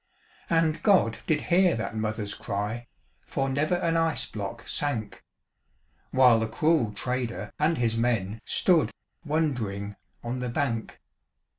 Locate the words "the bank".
10.39-10.99